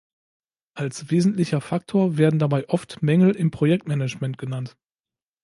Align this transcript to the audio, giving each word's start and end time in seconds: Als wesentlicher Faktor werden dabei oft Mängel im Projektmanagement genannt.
Als 0.73 1.11
wesentlicher 1.11 1.61
Faktor 1.61 2.17
werden 2.17 2.39
dabei 2.39 2.67
oft 2.69 3.03
Mängel 3.03 3.35
im 3.35 3.51
Projektmanagement 3.51 4.39
genannt. 4.39 4.75